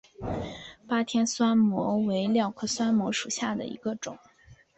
[0.87, 4.17] 巴天酸模为蓼科酸模属下的一个种。